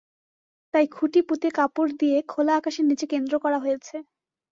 তাই 0.73 0.85
খুঁটি 0.91 1.19
পুঁতে 1.27 1.47
কাপড় 1.57 1.91
দিয়ে 1.99 2.17
খোলা 2.27 2.53
আকাশের 2.59 2.85
নিচে 2.89 3.05
কেন্দ্র 3.13 3.33
করা 3.43 3.57
হয়েছে। 3.59 3.95